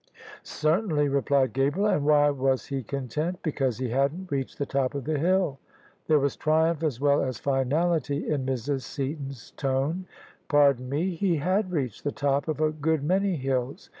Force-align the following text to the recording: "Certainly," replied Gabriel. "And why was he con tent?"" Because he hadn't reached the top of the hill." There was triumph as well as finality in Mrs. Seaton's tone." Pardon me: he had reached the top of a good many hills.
"Certainly," 0.41 1.09
replied 1.09 1.53
Gabriel. 1.53 1.85
"And 1.87 2.03
why 2.07 2.31
was 2.31 2.65
he 2.65 2.81
con 2.81 3.07
tent?"" 3.07 3.43
Because 3.43 3.77
he 3.77 3.89
hadn't 3.89 4.31
reached 4.31 4.57
the 4.57 4.65
top 4.65 4.95
of 4.95 5.03
the 5.03 5.19
hill." 5.19 5.59
There 6.07 6.17
was 6.17 6.35
triumph 6.35 6.81
as 6.81 6.99
well 6.99 7.21
as 7.21 7.37
finality 7.37 8.27
in 8.27 8.43
Mrs. 8.43 8.81
Seaton's 8.81 9.51
tone." 9.51 10.07
Pardon 10.49 10.89
me: 10.89 11.11
he 11.13 11.35
had 11.35 11.71
reached 11.71 12.03
the 12.03 12.11
top 12.11 12.47
of 12.47 12.59
a 12.59 12.71
good 12.71 13.03
many 13.03 13.35
hills. 13.35 13.89